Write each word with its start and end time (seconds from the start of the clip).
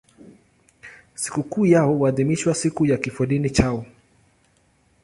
Sikukuu 1.15 1.65
yao 1.65 1.93
huadhimishwa 1.93 2.53
siku 2.55 2.85
ya 2.85 2.97
kifodini 2.97 3.49
chao. 3.49 3.85